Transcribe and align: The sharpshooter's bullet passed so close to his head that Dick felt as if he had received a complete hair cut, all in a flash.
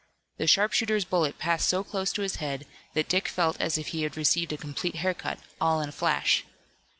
The 0.37 0.47
sharpshooter's 0.47 1.05
bullet 1.05 1.37
passed 1.37 1.69
so 1.69 1.83
close 1.83 2.11
to 2.13 2.23
his 2.23 2.37
head 2.37 2.65
that 2.95 3.07
Dick 3.07 3.27
felt 3.27 3.61
as 3.61 3.77
if 3.77 3.89
he 3.89 4.01
had 4.01 4.17
received 4.17 4.51
a 4.51 4.57
complete 4.57 4.95
hair 4.95 5.13
cut, 5.13 5.37
all 5.61 5.79
in 5.79 5.89
a 5.89 5.91
flash. 5.91 6.43